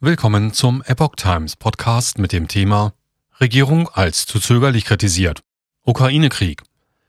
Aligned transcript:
Willkommen 0.00 0.52
zum 0.52 0.80
Epoch 0.86 1.16
Times 1.16 1.56
Podcast 1.56 2.20
mit 2.20 2.30
dem 2.30 2.46
Thema 2.46 2.92
Regierung 3.40 3.88
als 3.88 4.26
zu 4.26 4.38
zögerlich 4.38 4.84
kritisiert. 4.84 5.40
Ukraine-Krieg. 5.82 6.62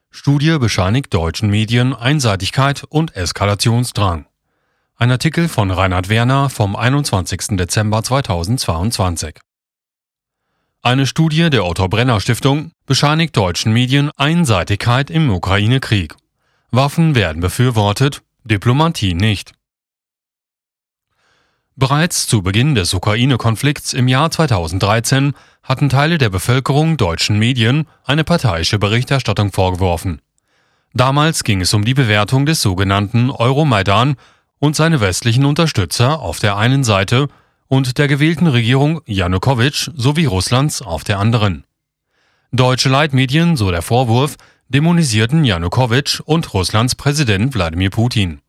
Studie 0.09 0.57
bescheinigt 0.57 1.13
deutschen 1.13 1.51
Medien 1.51 1.93
Einseitigkeit 1.93 2.83
und 2.89 3.15
Eskalationsdrang. 3.15 4.25
Ein 4.95 5.11
Artikel 5.11 5.49
von 5.49 5.69
Reinhard 5.69 6.09
Werner 6.09 6.49
vom 6.49 6.75
21. 6.75 7.57
Dezember 7.57 8.01
2022. 8.01 9.35
Eine 10.81 11.05
Studie 11.05 11.51
der 11.51 11.65
Otto 11.65 11.89
Brenner 11.89 12.19
Stiftung 12.19 12.71
bescheinigt 12.87 13.37
deutschen 13.37 13.71
Medien 13.71 14.09
Einseitigkeit 14.17 15.11
im 15.11 15.29
Ukraine-Krieg. 15.29 16.15
Waffen 16.71 17.13
werden 17.13 17.39
befürwortet, 17.39 18.23
Diplomatie 18.45 19.13
nicht. 19.13 19.51
Bereits 21.79 22.27
zu 22.27 22.41
Beginn 22.41 22.75
des 22.75 22.93
Ukraine-Konflikts 22.93 23.93
im 23.93 24.09
Jahr 24.09 24.29
2013 24.29 25.31
hatten 25.63 25.87
Teile 25.87 26.17
der 26.17 26.29
Bevölkerung 26.29 26.97
deutschen 26.97 27.39
Medien 27.39 27.87
eine 28.03 28.25
parteiische 28.25 28.77
Berichterstattung 28.77 29.53
vorgeworfen. 29.53 30.21
Damals 30.93 31.45
ging 31.45 31.61
es 31.61 31.73
um 31.73 31.85
die 31.85 31.93
Bewertung 31.93 32.45
des 32.45 32.61
sogenannten 32.61 33.31
Euromaidan 33.31 34.17
und 34.59 34.75
seine 34.75 34.99
westlichen 34.99 35.45
Unterstützer 35.45 36.19
auf 36.19 36.39
der 36.39 36.57
einen 36.57 36.83
Seite 36.83 37.29
und 37.69 37.97
der 37.97 38.09
gewählten 38.09 38.47
Regierung 38.47 38.99
Janukowitsch 39.05 39.89
sowie 39.95 40.25
Russlands 40.25 40.81
auf 40.81 41.05
der 41.05 41.17
anderen. 41.17 41.63
Deutsche 42.51 42.89
Leitmedien, 42.89 43.55
so 43.55 43.71
der 43.71 43.83
Vorwurf, 43.83 44.35
dämonisierten 44.67 45.45
Janukowitsch 45.45 46.19
und 46.19 46.53
Russlands 46.53 46.95
Präsident 46.95 47.55
Wladimir 47.55 47.89
Putin. 47.89 48.41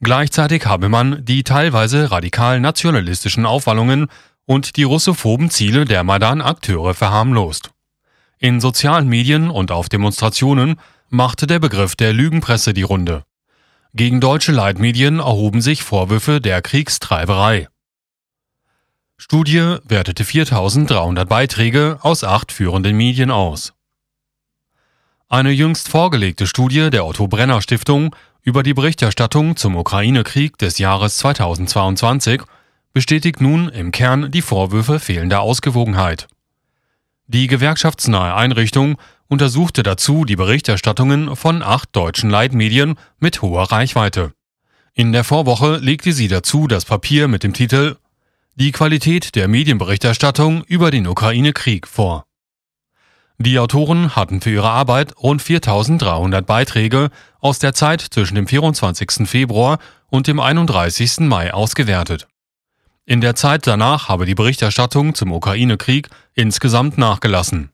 Gleichzeitig 0.00 0.66
habe 0.66 0.88
man 0.88 1.24
die 1.24 1.42
teilweise 1.42 2.10
radikal 2.10 2.60
nationalistischen 2.60 3.46
Aufwallungen 3.46 4.06
und 4.46 4.76
die 4.76 4.84
russophoben 4.84 5.50
Ziele 5.50 5.84
der 5.84 6.04
Maidan-Akteure 6.04 6.94
verharmlost. 6.94 7.70
In 8.38 8.60
sozialen 8.60 9.08
Medien 9.08 9.50
und 9.50 9.72
auf 9.72 9.88
Demonstrationen 9.88 10.80
machte 11.08 11.46
der 11.46 11.58
Begriff 11.58 11.96
der 11.96 12.12
Lügenpresse 12.12 12.72
die 12.72 12.82
Runde. 12.82 13.24
Gegen 13.94 14.20
deutsche 14.20 14.52
Leitmedien 14.52 15.18
erhoben 15.18 15.60
sich 15.60 15.82
Vorwürfe 15.82 16.40
der 16.40 16.62
Kriegstreiberei. 16.62 17.68
Studie 19.16 19.78
wertete 19.82 20.24
4300 20.24 21.28
Beiträge 21.28 21.98
aus 22.02 22.22
acht 22.22 22.52
führenden 22.52 22.96
Medien 22.96 23.32
aus. 23.32 23.72
Eine 25.28 25.50
jüngst 25.50 25.88
vorgelegte 25.88 26.46
Studie 26.46 26.90
der 26.90 27.04
Otto 27.04 27.26
Brenner 27.26 27.60
Stiftung 27.60 28.14
über 28.48 28.62
die 28.62 28.72
Berichterstattung 28.72 29.56
zum 29.56 29.76
Ukraine-Krieg 29.76 30.56
des 30.56 30.78
Jahres 30.78 31.18
2022 31.18 32.40
bestätigt 32.94 33.42
nun 33.42 33.68
im 33.68 33.92
Kern 33.92 34.30
die 34.30 34.40
Vorwürfe 34.40 35.00
fehlender 35.00 35.42
Ausgewogenheit. 35.42 36.28
Die 37.26 37.46
gewerkschaftsnahe 37.46 38.34
Einrichtung 38.34 38.96
untersuchte 39.28 39.82
dazu 39.82 40.24
die 40.24 40.36
Berichterstattungen 40.36 41.36
von 41.36 41.62
acht 41.62 41.94
deutschen 41.94 42.30
Leitmedien 42.30 42.94
mit 43.18 43.42
hoher 43.42 43.70
Reichweite. 43.70 44.32
In 44.94 45.12
der 45.12 45.24
Vorwoche 45.24 45.76
legte 45.76 46.12
sie 46.12 46.28
dazu 46.28 46.66
das 46.68 46.86
Papier 46.86 47.28
mit 47.28 47.42
dem 47.42 47.52
Titel 47.52 47.96
Die 48.54 48.72
Qualität 48.72 49.34
der 49.34 49.46
Medienberichterstattung 49.46 50.64
über 50.64 50.90
den 50.90 51.06
Ukraine-Krieg 51.06 51.86
vor. 51.86 52.24
Die 53.40 53.60
Autoren 53.60 54.16
hatten 54.16 54.40
für 54.40 54.50
ihre 54.50 54.68
Arbeit 54.68 55.14
rund 55.22 55.40
4300 55.40 56.44
Beiträge 56.44 57.10
aus 57.40 57.60
der 57.60 57.72
Zeit 57.72 58.00
zwischen 58.00 58.34
dem 58.34 58.48
24. 58.48 59.28
Februar 59.28 59.78
und 60.08 60.26
dem 60.26 60.40
31. 60.40 61.20
Mai 61.20 61.54
ausgewertet. 61.54 62.26
In 63.06 63.20
der 63.20 63.36
Zeit 63.36 63.68
danach 63.68 64.08
habe 64.08 64.26
die 64.26 64.34
Berichterstattung 64.34 65.14
zum 65.14 65.30
Ukraine-Krieg 65.30 66.08
insgesamt 66.34 66.98
nachgelassen. 66.98 67.70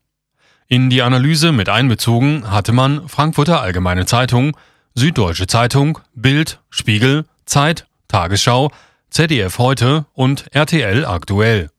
In 0.68 0.90
die 0.90 1.00
Analyse 1.00 1.50
mit 1.50 1.70
einbezogen 1.70 2.50
hatte 2.50 2.72
man 2.72 3.08
Frankfurter 3.08 3.62
Allgemeine 3.62 4.04
Zeitung, 4.04 4.54
Süddeutsche 4.94 5.46
Zeitung, 5.46 5.98
Bild, 6.14 6.60
Spiegel, 6.68 7.24
Zeit, 7.46 7.86
Tagesschau, 8.08 8.70
ZDF 9.08 9.58
heute 9.58 10.04
und 10.12 10.44
RTL 10.52 11.06
aktuell. 11.06 11.70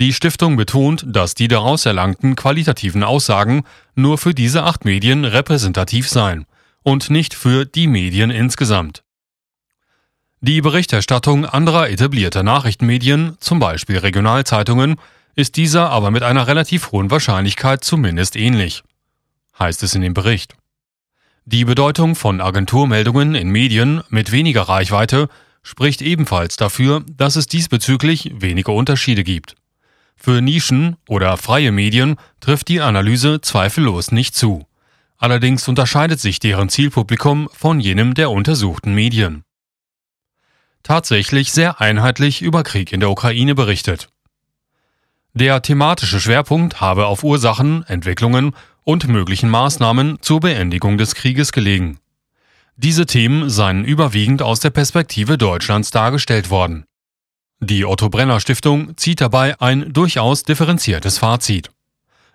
Die 0.00 0.12
Stiftung 0.12 0.56
betont, 0.56 1.04
dass 1.08 1.34
die 1.34 1.48
daraus 1.48 1.84
erlangten 1.84 2.36
qualitativen 2.36 3.02
Aussagen 3.02 3.64
nur 3.96 4.16
für 4.16 4.32
diese 4.32 4.62
acht 4.62 4.84
Medien 4.84 5.24
repräsentativ 5.24 6.08
seien 6.08 6.46
und 6.84 7.10
nicht 7.10 7.34
für 7.34 7.64
die 7.64 7.88
Medien 7.88 8.30
insgesamt. 8.30 9.02
Die 10.40 10.60
Berichterstattung 10.60 11.46
anderer 11.46 11.90
etablierter 11.90 12.44
Nachrichtenmedien, 12.44 13.38
zum 13.40 13.58
Beispiel 13.58 13.98
Regionalzeitungen, 13.98 15.00
ist 15.34 15.56
dieser 15.56 15.90
aber 15.90 16.12
mit 16.12 16.22
einer 16.22 16.46
relativ 16.46 16.92
hohen 16.92 17.10
Wahrscheinlichkeit 17.10 17.82
zumindest 17.82 18.36
ähnlich, 18.36 18.84
heißt 19.58 19.82
es 19.82 19.96
in 19.96 20.02
dem 20.02 20.14
Bericht. 20.14 20.54
Die 21.44 21.64
Bedeutung 21.64 22.14
von 22.14 22.40
Agenturmeldungen 22.40 23.34
in 23.34 23.48
Medien 23.48 24.04
mit 24.10 24.30
weniger 24.30 24.62
Reichweite 24.62 25.28
spricht 25.64 26.02
ebenfalls 26.02 26.56
dafür, 26.56 27.04
dass 27.16 27.34
es 27.34 27.48
diesbezüglich 27.48 28.30
wenige 28.36 28.70
Unterschiede 28.70 29.24
gibt. 29.24 29.56
Für 30.20 30.42
Nischen 30.42 30.96
oder 31.08 31.36
freie 31.36 31.70
Medien 31.70 32.16
trifft 32.40 32.68
die 32.68 32.80
Analyse 32.80 33.40
zweifellos 33.40 34.10
nicht 34.10 34.34
zu. 34.34 34.66
Allerdings 35.16 35.66
unterscheidet 35.68 36.18
sich 36.18 36.40
deren 36.40 36.68
Zielpublikum 36.68 37.48
von 37.52 37.78
jenem 37.78 38.14
der 38.14 38.30
untersuchten 38.30 38.94
Medien. 38.94 39.44
Tatsächlich 40.82 41.52
sehr 41.52 41.80
einheitlich 41.80 42.42
über 42.42 42.64
Krieg 42.64 42.92
in 42.92 43.00
der 43.00 43.10
Ukraine 43.10 43.54
berichtet. 43.54 44.08
Der 45.34 45.62
thematische 45.62 46.20
Schwerpunkt 46.20 46.80
habe 46.80 47.06
auf 47.06 47.22
Ursachen, 47.22 47.84
Entwicklungen 47.86 48.56
und 48.82 49.06
möglichen 49.06 49.48
Maßnahmen 49.50 50.18
zur 50.20 50.40
Beendigung 50.40 50.98
des 50.98 51.14
Krieges 51.14 51.52
gelegen. 51.52 52.00
Diese 52.76 53.06
Themen 53.06 53.50
seien 53.50 53.84
überwiegend 53.84 54.42
aus 54.42 54.58
der 54.60 54.70
Perspektive 54.70 55.38
Deutschlands 55.38 55.90
dargestellt 55.90 56.50
worden. 56.50 56.87
Die 57.60 57.84
Otto 57.84 58.08
Brenner 58.08 58.38
Stiftung 58.38 58.96
zieht 58.96 59.20
dabei 59.20 59.60
ein 59.60 59.92
durchaus 59.92 60.44
differenziertes 60.44 61.18
Fazit. 61.18 61.70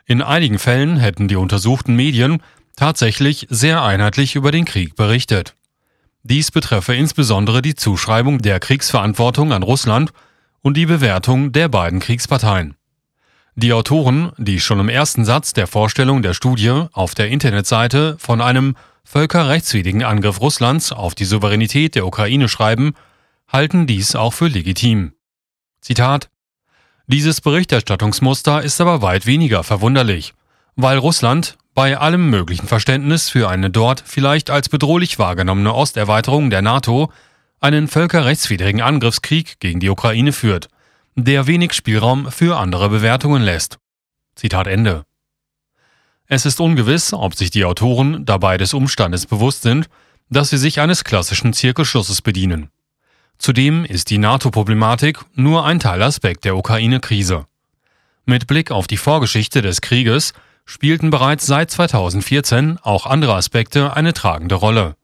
In 0.05 0.21
einigen 0.21 0.59
Fällen 0.59 0.97
hätten 0.97 1.29
die 1.29 1.37
untersuchten 1.37 1.95
Medien 1.95 2.43
tatsächlich 2.75 3.47
sehr 3.49 3.83
einheitlich 3.83 4.35
über 4.35 4.51
den 4.51 4.65
Krieg 4.65 4.97
berichtet. 4.97 5.55
Dies 6.23 6.51
betreffe 6.51 6.93
insbesondere 6.93 7.61
die 7.61 7.75
Zuschreibung 7.75 8.39
der 8.39 8.59
Kriegsverantwortung 8.59 9.53
an 9.53 9.63
Russland 9.63 10.11
und 10.61 10.75
die 10.75 10.85
Bewertung 10.85 11.53
der 11.53 11.69
beiden 11.69 12.01
Kriegsparteien. 12.01 12.75
Die 13.55 13.71
Autoren, 13.71 14.33
die 14.37 14.59
schon 14.59 14.79
im 14.81 14.89
ersten 14.89 15.23
Satz 15.23 15.53
der 15.53 15.67
Vorstellung 15.67 16.21
der 16.21 16.33
Studie 16.33 16.87
auf 16.91 17.15
der 17.15 17.29
Internetseite 17.29 18.17
von 18.19 18.41
einem 18.41 18.75
völkerrechtswidrigen 19.05 20.03
Angriff 20.03 20.41
Russlands 20.41 20.91
auf 20.91 21.15
die 21.15 21.25
Souveränität 21.25 21.95
der 21.95 22.05
Ukraine 22.05 22.49
schreiben, 22.49 22.93
halten 23.53 23.85
dies 23.85 24.15
auch 24.15 24.33
für 24.33 24.47
legitim. 24.47 25.13
Zitat 25.79 26.29
Dieses 27.05 27.39
Berichterstattungsmuster 27.39 28.63
ist 28.63 28.81
aber 28.81 29.03
weit 29.03 29.27
weniger 29.27 29.63
verwunderlich, 29.63 30.33
weil 30.75 30.97
Russland 30.97 31.57
bei 31.75 31.97
allem 31.97 32.29
möglichen 32.29 32.67
Verständnis 32.67 33.29
für 33.29 33.49
eine 33.49 33.69
dort 33.69 34.03
vielleicht 34.05 34.49
als 34.49 34.69
bedrohlich 34.69 35.19
wahrgenommene 35.19 35.73
Osterweiterung 35.73 36.49
der 36.49 36.63
NATO 36.63 37.11
einen 37.59 37.87
völkerrechtswidrigen 37.87 38.81
Angriffskrieg 38.81 39.59
gegen 39.59 39.79
die 39.79 39.89
Ukraine 39.89 40.33
führt, 40.33 40.67
der 41.15 41.47
wenig 41.47 41.73
Spielraum 41.73 42.31
für 42.31 42.57
andere 42.57 42.89
Bewertungen 42.89 43.43
lässt. 43.43 43.77
Zitat 44.35 44.67
Ende. 44.67 45.05
Es 46.25 46.45
ist 46.45 46.59
ungewiss, 46.59 47.13
ob 47.13 47.35
sich 47.35 47.51
die 47.51 47.65
Autoren 47.65 48.25
dabei 48.25 48.57
des 48.57 48.73
Umstandes 48.73 49.27
bewusst 49.27 49.61
sind, 49.61 49.87
dass 50.29 50.49
sie 50.49 50.57
sich 50.57 50.79
eines 50.79 51.03
klassischen 51.03 51.53
Zirkelschlusses 51.53 52.21
bedienen. 52.21 52.72
Zudem 53.37 53.85
ist 53.85 54.09
die 54.09 54.17
NATO-Problematik 54.17 55.19
nur 55.33 55.65
ein 55.65 55.79
Teilaspekt 55.79 56.45
der 56.45 56.55
Ukraine-Krise. 56.55 57.45
Mit 58.25 58.47
Blick 58.47 58.71
auf 58.71 58.87
die 58.87 58.97
Vorgeschichte 58.97 59.61
des 59.61 59.81
Krieges 59.81 60.33
spielten 60.65 61.09
bereits 61.09 61.45
seit 61.45 61.71
2014 61.71 62.79
auch 62.81 63.05
andere 63.05 63.35
Aspekte 63.35 63.95
eine 63.95 64.13
tragende 64.13 64.55
Rolle. 64.55 64.95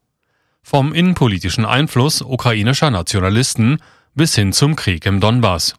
Vom 0.62 0.94
innenpolitischen 0.94 1.64
Einfluss 1.64 2.22
ukrainischer 2.22 2.90
Nationalisten 2.90 3.78
bis 4.14 4.34
hin 4.34 4.52
zum 4.52 4.76
Krieg 4.76 5.06
im 5.06 5.20
Donbass. 5.20 5.74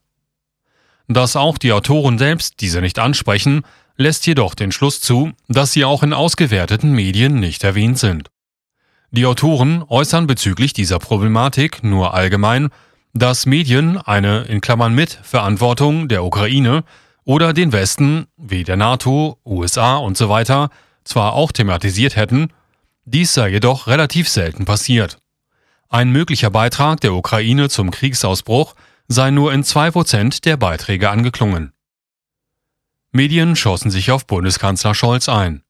Dass 1.08 1.36
auch 1.36 1.58
die 1.58 1.74
Autoren 1.74 2.18
selbst 2.18 2.62
diese 2.62 2.82
nicht 2.82 3.00
ansprechen, 3.00 3.64
lässt 3.98 4.26
jedoch 4.28 4.56
den 4.56 4.72
Schluss 4.72 5.02
zu, 5.02 5.32
dass 5.48 5.74
sie 5.74 5.86
auch 5.86 6.04
in 6.04 6.14
ausgewerteten 6.14 6.92
Medien 6.92 7.40
nicht 7.40 7.64
erwähnt 7.64 8.00
sind. 8.00 8.30
Die 9.14 9.26
Autoren 9.26 9.84
äußern 9.90 10.26
bezüglich 10.26 10.72
dieser 10.72 10.98
Problematik 10.98 11.84
nur 11.84 12.14
allgemein, 12.14 12.70
dass 13.14 13.46
Medien 13.46 13.98
eine 13.98 14.44
in 14.44 14.62
Klammern 14.62 14.96
mit 14.96 15.12
Verantwortung 15.12 16.08
der 16.08 16.24
Ukraine 16.24 16.86
oder 17.26 17.52
den 17.52 17.74
Westen 17.74 18.28
wie 18.38 18.64
der 18.64 18.78
NATO, 18.78 19.38
USA 19.46 19.98
und 19.98 20.16
so 20.16 20.30
weiter 20.30 20.70
zwar 21.04 21.34
auch 21.34 21.52
thematisiert 21.52 22.16
hätten, 22.16 22.54
dies 23.04 23.34
sei 23.34 23.50
jedoch 23.50 23.88
relativ 23.88 24.30
selten 24.30 24.64
passiert. 24.64 25.18
Ein 25.90 26.12
möglicher 26.12 26.50
Beitrag 26.50 27.02
der 27.02 27.14
Ukraine 27.14 27.68
zum 27.68 27.92
Kriegsausbruch 27.92 28.76
seien 29.10 29.36
nur 29.36 29.52
in 29.52 29.66
zwei 29.66 29.92
Prozent 29.92 30.46
der 30.46 30.56
Beiträge 30.56 31.10
angeklungen. 31.10 31.74
Medien 33.12 33.58
schossen 33.58 33.92
sich 33.92 34.10
auf 34.10 34.26
Bundeskanzler 34.26 34.96
Scholz 34.96 35.28
ein. 35.28 35.64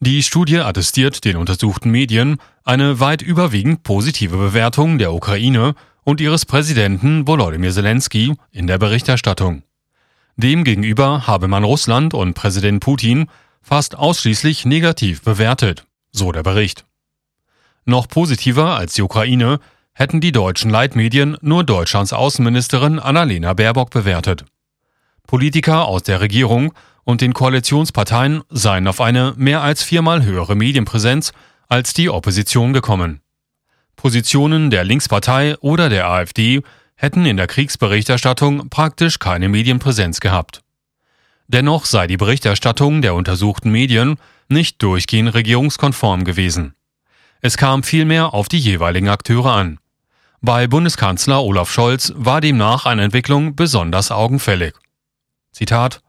Die 0.00 0.22
Studie 0.22 0.58
attestiert 0.60 1.24
den 1.24 1.36
untersuchten 1.36 1.90
Medien 1.90 2.36
eine 2.62 3.00
weit 3.00 3.20
überwiegend 3.20 3.82
positive 3.82 4.36
Bewertung 4.36 4.98
der 4.98 5.12
Ukraine 5.12 5.74
und 6.04 6.20
ihres 6.20 6.46
Präsidenten 6.46 7.26
Volodymyr 7.26 7.72
Zelensky 7.72 8.36
in 8.52 8.68
der 8.68 8.78
Berichterstattung. 8.78 9.64
Demgegenüber 10.36 11.26
habe 11.26 11.48
man 11.48 11.64
Russland 11.64 12.14
und 12.14 12.34
Präsident 12.34 12.78
Putin 12.78 13.26
fast 13.60 13.98
ausschließlich 13.98 14.64
negativ 14.64 15.22
bewertet, 15.22 15.84
so 16.12 16.30
der 16.30 16.44
Bericht. 16.44 16.84
Noch 17.84 18.06
positiver 18.06 18.76
als 18.76 18.94
die 18.94 19.02
Ukraine 19.02 19.58
hätten 19.94 20.20
die 20.20 20.30
deutschen 20.30 20.70
Leitmedien 20.70 21.36
nur 21.40 21.64
Deutschlands 21.64 22.12
Außenministerin 22.12 23.00
Annalena 23.00 23.52
Baerbock 23.52 23.90
bewertet. 23.90 24.44
Politiker 25.26 25.86
aus 25.86 26.04
der 26.04 26.20
Regierung 26.20 26.72
und 27.08 27.22
den 27.22 27.32
Koalitionsparteien 27.32 28.42
seien 28.50 28.86
auf 28.86 29.00
eine 29.00 29.32
mehr 29.38 29.62
als 29.62 29.82
viermal 29.82 30.24
höhere 30.24 30.54
Medienpräsenz 30.54 31.32
als 31.66 31.94
die 31.94 32.10
Opposition 32.10 32.74
gekommen. 32.74 33.22
Positionen 33.96 34.68
der 34.68 34.84
Linkspartei 34.84 35.56
oder 35.60 35.88
der 35.88 36.06
AfD 36.06 36.60
hätten 36.96 37.24
in 37.24 37.38
der 37.38 37.46
Kriegsberichterstattung 37.46 38.68
praktisch 38.68 39.18
keine 39.20 39.48
Medienpräsenz 39.48 40.20
gehabt. 40.20 40.62
Dennoch 41.46 41.86
sei 41.86 42.08
die 42.08 42.18
Berichterstattung 42.18 43.00
der 43.00 43.14
untersuchten 43.14 43.70
Medien 43.70 44.16
nicht 44.50 44.82
durchgehend 44.82 45.32
regierungskonform 45.32 46.24
gewesen. 46.24 46.74
Es 47.40 47.56
kam 47.56 47.84
vielmehr 47.84 48.34
auf 48.34 48.48
die 48.48 48.58
jeweiligen 48.58 49.08
Akteure 49.08 49.54
an. 49.54 49.78
Bei 50.42 50.66
Bundeskanzler 50.66 51.42
Olaf 51.42 51.70
Scholz 51.72 52.12
war 52.16 52.42
demnach 52.42 52.84
eine 52.84 53.04
Entwicklung 53.04 53.56
besonders 53.56 54.10
augenfällig. 54.10 54.74
Zitat 55.52 56.02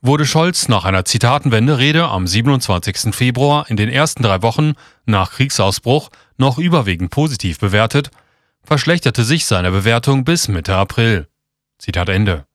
Wurde 0.00 0.26
Scholz 0.26 0.68
nach 0.68 0.84
einer 0.84 1.04
Zitatenwende-Rede 1.04 2.08
am 2.08 2.28
27. 2.28 3.12
Februar 3.12 3.68
in 3.68 3.76
den 3.76 3.88
ersten 3.88 4.22
drei 4.22 4.42
Wochen 4.42 4.74
nach 5.06 5.32
Kriegsausbruch 5.32 6.10
noch 6.36 6.56
überwiegend 6.58 7.10
positiv 7.10 7.58
bewertet, 7.58 8.10
verschlechterte 8.62 9.24
sich 9.24 9.44
seine 9.46 9.72
Bewertung 9.72 10.22
bis 10.22 10.46
Mitte 10.46 10.76
April. 10.76 11.26
Zitat 11.78 12.08
Ende. 12.10 12.46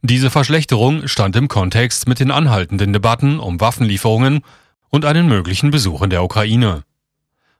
Diese 0.00 0.30
Verschlechterung 0.30 1.06
stand 1.06 1.36
im 1.36 1.46
Kontext 1.46 2.08
mit 2.08 2.18
den 2.18 2.32
anhaltenden 2.32 2.92
Debatten 2.92 3.38
um 3.38 3.60
Waffenlieferungen 3.60 4.40
und 4.88 5.04
einen 5.04 5.28
möglichen 5.28 5.70
Besuch 5.70 6.02
in 6.02 6.10
der 6.10 6.24
Ukraine. 6.24 6.82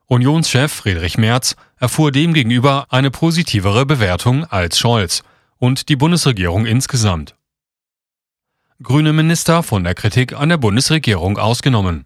Unionschef 0.06 0.72
Friedrich 0.72 1.18
Merz 1.18 1.54
erfuhr 1.78 2.10
demgegenüber 2.10 2.86
eine 2.90 3.12
positivere 3.12 3.86
Bewertung 3.86 4.44
als 4.44 4.76
Scholz 4.80 5.22
und 5.58 5.88
die 5.88 5.96
Bundesregierung 5.96 6.66
insgesamt. 6.66 7.36
Grüne 8.82 9.12
Minister 9.12 9.62
von 9.62 9.84
der 9.84 9.94
Kritik 9.94 10.32
an 10.32 10.48
der 10.48 10.56
Bundesregierung 10.56 11.38
ausgenommen. 11.38 12.04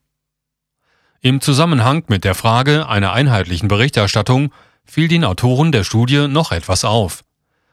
Im 1.22 1.40
Zusammenhang 1.40 2.04
mit 2.08 2.24
der 2.24 2.34
Frage 2.34 2.88
einer 2.88 3.12
einheitlichen 3.12 3.68
Berichterstattung 3.68 4.52
fiel 4.84 5.08
den 5.08 5.24
Autoren 5.24 5.72
der 5.72 5.84
Studie 5.84 6.28
noch 6.28 6.52
etwas 6.52 6.84
auf. 6.84 7.24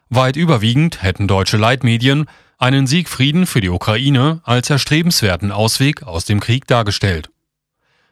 Weit 0.09 0.37
überwiegend 0.37 1.03
hätten 1.03 1.27
deutsche 1.27 1.57
Leitmedien 1.57 2.27
einen 2.57 2.87
Siegfrieden 2.87 3.45
für 3.45 3.59
die 3.59 3.69
Ukraine 3.69 4.39
als 4.45 4.69
erstrebenswerten 4.69 5.51
Ausweg 5.51 6.03
aus 6.03 6.23
dem 6.23 6.39
Krieg 6.39 6.65
dargestellt. 6.67 7.29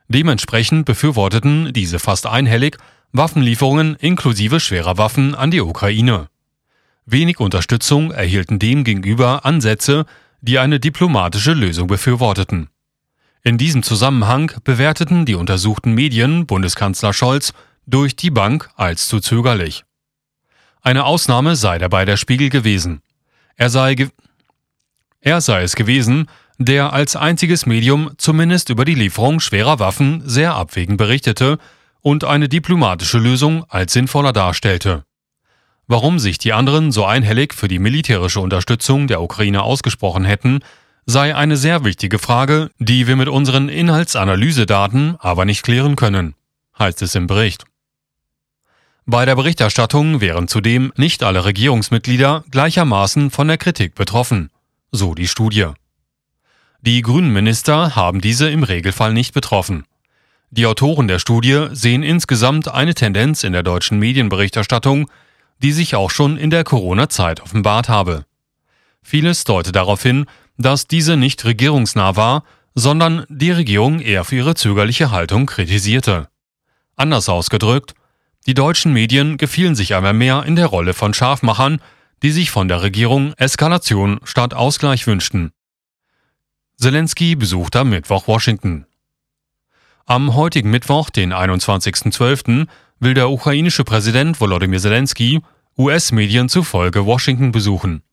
Dementsprechend 0.10 0.86
befürworteten 0.86 1.72
diese 1.72 2.00
fast 2.00 2.28
einhellig 2.28 2.78
Waffenlieferungen 3.14 3.96
inklusive 3.96 4.60
schwerer 4.60 4.98
Waffen 4.98 5.36
an 5.36 5.52
die 5.52 5.62
Ukraine. 5.62 6.28
Wenig 7.06 7.40
Unterstützung 7.40 8.12
erhielten 8.12 8.60
demgegenüber 8.60 9.46
Ansätze, 9.46 10.06
die 10.42 10.60
eine 10.60 10.80
diplomatische 10.80 11.54
Lösung 11.54 11.88
befürworteten. 11.88 12.70
In 13.44 13.58
diesem 13.58 13.84
Zusammenhang 13.84 14.52
bewerteten 14.64 15.26
die 15.26 15.36
untersuchten 15.36 15.94
Medien 15.94 16.46
Bundeskanzler 16.46 17.14
Scholz 17.14 17.54
durch 17.88 18.16
die 18.16 18.30
Bank 18.30 18.70
als 18.76 19.08
zu 19.08 19.20
zögerlich. 19.20 19.84
Eine 20.82 21.06
Ausnahme 21.06 21.56
sei 21.56 21.78
dabei 21.78 22.06
der 22.06 22.18
Spiegel 22.18 22.50
gewesen. 22.50 23.02
Er 23.56 23.70
sei, 23.70 23.96
ge 23.96 24.10
er 25.20 25.42
sei 25.42 25.62
es 25.64 25.76
gewesen, 25.76 26.28
der 26.58 26.94
als 26.94 27.16
einziges 27.16 27.66
Medium 27.66 28.12
zumindest 28.18 28.70
über 28.70 28.86
die 28.86 28.96
Lieferung 28.96 29.40
schwerer 29.40 29.80
Waffen 29.80 30.22
sehr 30.26 30.56
abwägend 30.56 30.98
berichtete 30.98 31.60
und 32.02 32.24
eine 32.24 32.50
diplomatische 32.50 33.20
Lösung 33.20 33.66
als 33.70 33.94
sinnvoller 33.94 34.34
darstellte. 34.34 35.04
Warum 35.92 36.20
sich 36.20 36.38
die 36.38 36.54
anderen 36.54 36.94
so 36.94 37.04
einhellig 37.04 37.54
für 37.54 37.68
die 37.68 37.78
militärische 37.78 38.40
Unterstützung 38.40 39.08
der 39.08 39.22
Ukraine 39.22 39.62
ausgesprochen 39.62 40.24
hätten, 40.24 40.60
sei 41.06 41.36
eine 41.36 41.58
sehr 41.58 41.84
wichtige 41.84 42.18
Frage, 42.18 42.70
die 42.80 43.08
wir 43.08 43.18
mit 43.18 43.28
unseren 43.28 43.68
Inhaltsanalysedaten 43.68 45.18
aber 45.20 45.44
nicht 45.44 45.64
klären 45.64 45.98
können, 45.98 46.34
heißt 46.80 47.02
es 47.02 47.14
im 47.16 47.28
Bericht. 47.28 47.66
Bei 49.06 49.26
der 49.26 49.36
Berichterstattung 49.36 50.22
wären 50.22 50.48
zudem 50.48 50.94
nicht 50.96 51.24
alle 51.24 51.44
Regierungsmitglieder 51.44 52.46
gleichermaßen 52.50 53.30
von 53.30 53.50
der 53.50 53.58
Kritik 53.58 53.94
betroffen, 53.94 54.50
so 54.94 55.14
die 55.14 55.28
Studie. 55.28 55.68
Die 56.80 57.02
grünen 57.02 57.34
Minister 57.34 57.98
haben 57.98 58.22
diese 58.22 58.50
im 58.50 58.64
Regelfall 58.64 59.12
nicht 59.12 59.34
betroffen. 59.34 59.84
Die 60.52 60.68
Autoren 60.68 61.10
der 61.10 61.20
Studie 61.20 61.68
sehen 61.74 62.02
insgesamt 62.02 62.70
eine 62.70 62.94
Tendenz 62.94 63.44
in 63.44 63.52
der 63.52 63.64
deutschen 63.64 64.00
Medienberichterstattung, 64.00 65.10
die 65.62 65.72
sich 65.72 65.96
auch 65.96 66.10
schon 66.10 66.38
in 66.38 66.50
der 66.50 66.64
Corona-Zeit 66.64 67.42
offenbart 67.42 67.90
habe. 67.90 68.26
Vieles 69.04 69.44
deutet 69.44 69.76
darauf 69.76 70.02
hin, 70.02 70.26
dass 70.58 70.88
diese 70.88 71.18
nicht 71.18 71.44
regierungsnah 71.46 72.16
war, 72.16 72.44
sondern 72.74 73.26
die 73.30 73.52
Regierung 73.52 74.00
eher 74.00 74.24
für 74.24 74.38
ihre 74.38 74.56
zögerliche 74.56 75.12
Haltung 75.12 75.46
kritisierte. 75.46 76.30
Anders 76.96 77.30
ausgedrückt, 77.30 77.94
die 78.48 78.54
deutschen 78.54 78.94
Medien 78.94 79.38
gefielen 79.38 79.76
sich 79.76 79.94
einmal 79.94 80.14
mehr 80.14 80.44
in 80.46 80.56
der 80.56 80.68
Rolle 80.68 80.94
von 80.94 81.14
Scharfmachern, 81.14 81.82
die 82.24 82.32
sich 82.32 82.52
von 82.52 82.68
der 82.68 82.82
Regierung 82.82 83.34
Eskalation 83.34 84.20
statt 84.24 84.54
Ausgleich 84.54 85.06
wünschten. 85.08 85.52
Zelensky 86.78 87.36
besucht 87.36 87.76
am 87.76 87.90
Mittwoch 87.90 88.28
Washington. 88.28 88.86
Am 90.06 90.36
heutigen 90.36 90.72
Mittwoch, 90.72 91.10
den 91.10 91.34
21.12., 91.34 92.68
will 93.00 93.14
der 93.14 93.30
ukrainische 93.30 93.84
Präsident 93.84 94.40
Volodymyr 94.40 94.80
Zelensky 94.80 95.42
US-Medien 95.78 96.50
zufolge 96.50 97.06
Washington 97.06 97.52
besuchen. 97.52 98.04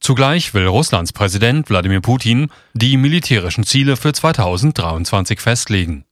Zugleich 0.00 0.52
will 0.54 0.66
Russlands 0.66 1.12
Präsident 1.12 1.68
Wladimir 1.70 2.00
Putin 2.00 2.48
die 2.74 2.96
militärischen 2.96 3.64
Ziele 3.64 3.96
für 3.96 4.12
2023 4.12 5.40
festlegen. 5.40 6.04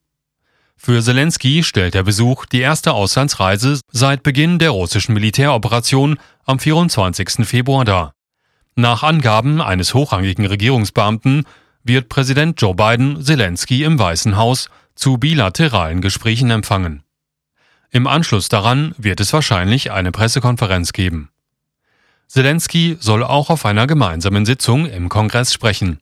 Für 0.77 1.03
Zelensky 1.03 1.63
stellt 1.63 1.95
der 1.95 2.03
Besuch 2.03 2.47
die 2.47 2.61
erste 2.61 2.93
Auslandsreise 2.93 3.81
seit 3.93 4.23
Beginn 4.23 4.59
der 4.59 4.71
russischen 4.71 5.15
Militäroperation 5.15 6.19
am 6.45 6.59
24. 6.59 7.47
Februar 7.47 7.85
dar. 7.85 8.13
Nach 8.75 9.03
Angaben 9.03 9.61
eines 9.61 9.95
hochrangigen 9.95 10.47
Regierungsbeamten 10.47 11.45
wird 11.85 12.09
Präsident 12.09 12.61
Joe 12.61 12.75
Biden 12.75 13.23
Zelensky 13.23 13.85
im 13.85 13.99
Weißen 13.99 14.37
Haus 14.37 14.69
zu 14.97 15.19
bilateralen 15.19 16.01
Gesprächen 16.01 16.51
empfangen. 16.51 17.04
Im 17.95 18.09
Anschluss 18.09 18.49
daran 18.49 18.93
wird 18.99 19.21
es 19.21 19.33
wahrscheinlich 19.33 19.93
eine 19.93 20.11
Pressekonferenz 20.11 20.93
geben. 20.93 21.29
Zelensky 22.27 22.97
soll 22.99 23.23
auch 23.23 23.51
auf 23.51 23.65
einer 23.65 23.87
gemeinsamen 23.87 24.45
Sitzung 24.45 24.87
im 24.87 25.09
Kongress 25.09 25.53
sprechen. 25.53 26.01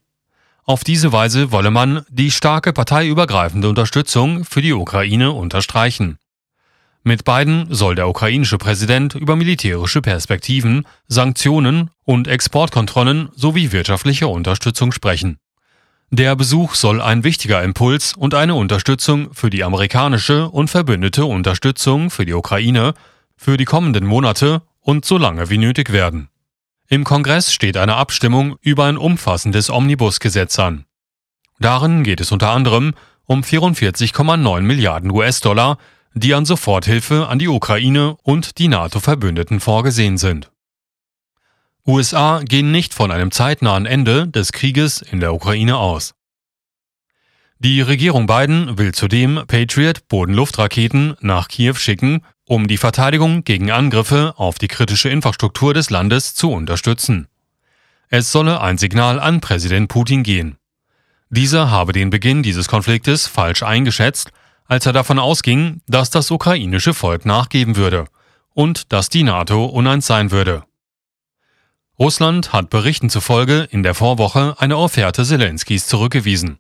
Auf 0.64 0.84
diese 0.84 1.12
Weise 1.12 1.52
wolle 1.52 1.70
man 1.70 2.06
die 2.08 2.30
starke 2.30 2.72
parteiübergreifende 2.72 3.68
Unterstützung 3.68 4.46
für 4.46 4.62
die 4.62 4.72
Ukraine 4.72 5.32
unterstreichen. 5.32 6.16
Mit 7.02 7.25
beiden 7.25 7.66
soll 7.68 7.94
der 7.94 8.08
ukrainische 8.08 8.56
Präsident 8.56 9.14
über 9.14 9.37
militärische 9.37 10.00
Perspektiven, 10.00 10.87
Sanktionen 11.08 11.90
und 12.04 12.26
Exportkontrollen 12.26 13.28
sowie 13.37 13.70
wirtschaftliche 13.70 14.28
Unterstützung 14.28 14.92
sprechen. 14.92 15.37
Der 16.14 16.37
Besuch 16.37 16.75
soll 16.75 17.00
ein 17.00 17.25
wichtiger 17.25 17.62
Impuls 17.62 18.12
und 18.12 18.35
eine 18.35 18.54
Unterstützung 18.54 19.33
für 19.33 19.49
die 19.49 19.64
amerikanische 19.64 20.50
und 20.50 20.69
verbündete 20.69 21.25
Unterstützung 21.25 22.11
für 22.11 22.26
die 22.26 22.35
Ukraine 22.35 22.92
für 23.35 23.57
die 23.57 23.64
kommenden 23.64 24.04
Monate 24.04 24.61
und 24.83 25.07
so 25.07 25.16
lange 25.16 25.49
wie 25.49 25.57
nötig 25.57 25.90
werden. 25.90 26.28
Im 26.87 27.04
Kongress 27.04 27.54
steht 27.54 27.78
eine 27.78 27.95
Abstimmung 27.95 28.57
über 28.61 28.85
ein 28.85 28.99
umfassendes 28.99 29.71
Omnibusgesetz 29.71 30.59
an. 30.59 30.85
Darin 31.61 32.04
geht 32.04 32.21
es 32.21 32.31
unter 32.31 32.50
anderem 32.50 32.92
um 33.25 33.40
44,9 33.40 34.61
Milliarden 34.61 35.11
US-Dollar, 35.11 35.78
die 36.12 36.35
an 36.35 36.45
Soforthilfe 36.45 37.26
an 37.28 37.38
die 37.38 37.49
Ukraine 37.49 38.19
und 38.23 38.59
die 38.59 38.69
NATO-Verbündeten 38.69 39.61
vorgesehen 39.61 40.19
sind. 40.19 40.51
USA 41.86 42.40
gehen 42.44 42.70
nicht 42.70 42.94
von 42.94 43.10
einem 43.10 43.30
zeitnahen 43.30 43.86
Ende 43.86 44.28
des 44.28 44.52
Krieges 44.52 45.02
in 45.02 45.20
der 45.20 45.34
Ukraine 45.34 45.78
aus. 45.78 46.14
Die 47.58 47.80
Regierung 47.80 48.26
Biden 48.26 48.78
will 48.78 48.92
zudem 48.92 49.44
Patriot 49.46 50.08
Bodenluftraketen 50.08 51.16
nach 51.20 51.48
Kiew 51.48 51.74
schicken 51.74 52.22
um 52.52 52.66
die 52.68 52.76
Verteidigung 52.76 53.44
gegen 53.44 53.70
Angriffe 53.70 54.34
auf 54.36 54.58
die 54.58 54.68
kritische 54.68 55.08
Infrastruktur 55.08 55.74
des 55.74 55.90
Landes 55.90 56.34
zu 56.34 56.50
unterstützen. 56.52 57.28
Es 58.08 58.30
solle 58.30 58.60
ein 58.60 58.78
Signal 58.78 59.20
an 59.20 59.40
Präsident 59.40 59.88
Putin 59.88 60.22
gehen. 60.22 60.56
Dieser 61.30 61.70
habe 61.70 61.92
den 61.92 62.10
Beginn 62.10 62.42
dieses 62.42 62.68
Konfliktes 62.68 63.26
falsch 63.26 63.62
eingeschätzt, 63.62 64.32
als 64.66 64.84
er 64.84 64.92
davon 64.92 65.18
ausging, 65.18 65.80
dass 65.86 66.10
das 66.10 66.30
ukrainische 66.30 66.92
Volk 66.92 67.24
nachgeben 67.24 67.76
würde 67.76 68.04
und 68.52 68.92
dass 68.92 69.08
die 69.08 69.22
NATO 69.22 69.64
uneins 69.64 70.06
sein 70.06 70.30
würde. 70.30 70.64
Russland 72.02 72.52
hat 72.52 72.68
Berichten 72.68 73.11
zufolge 73.11 73.68
in 73.71 73.85
der 73.85 73.94
Vorwoche 73.94 74.56
eine 74.59 74.76
Offerte 74.76 75.23
Zelenskis 75.23 75.87
zurückgewiesen. 75.87 76.59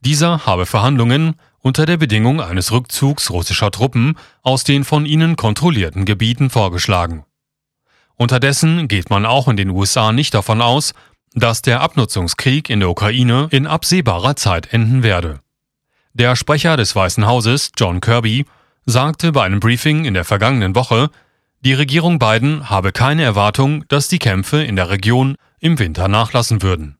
Dieser 0.00 0.44
habe 0.44 0.66
Verhandlungen 0.66 1.36
unter 1.60 1.86
der 1.86 1.96
Bedingung 1.96 2.42
eines 2.42 2.70
Rückzugs 2.70 3.30
russischer 3.30 3.70
Truppen 3.70 4.18
aus 4.42 4.62
den 4.62 4.84
von 4.84 5.06
ihnen 5.06 5.36
kontrollierten 5.36 6.04
Gebieten 6.04 6.50
vorgeschlagen. 6.50 7.24
Unterdessen 8.16 8.86
geht 8.86 9.08
man 9.08 9.24
auch 9.24 9.48
in 9.48 9.56
den 9.56 9.70
USA 9.70 10.12
nicht 10.12 10.34
davon 10.34 10.60
aus, 10.60 10.92
dass 11.32 11.62
der 11.62 11.80
Abnutzungskrieg 11.80 12.68
in 12.68 12.80
der 12.80 12.90
Ukraine 12.90 13.48
in 13.52 13.66
absehbarer 13.66 14.36
Zeit 14.36 14.70
enden 14.74 15.02
werde. 15.02 15.40
Der 16.12 16.36
Sprecher 16.36 16.76
des 16.76 16.94
Weißen 16.94 17.24
Hauses, 17.24 17.70
John 17.74 18.02
Kirby, 18.02 18.44
sagte 18.84 19.32
bei 19.32 19.44
einem 19.44 19.60
Briefing 19.60 20.04
in 20.04 20.12
der 20.12 20.26
vergangenen 20.26 20.74
Woche, 20.74 21.08
die 21.64 21.72
Regierung 21.72 22.18
Biden 22.18 22.68
habe 22.68 22.92
keine 22.92 23.22
Erwartung, 23.22 23.84
dass 23.88 24.08
die 24.08 24.18
Kämpfe 24.18 24.62
in 24.62 24.76
der 24.76 24.90
Region 24.90 25.36
im 25.60 25.78
Winter 25.78 26.08
nachlassen 26.08 26.60
würden. 26.60 26.98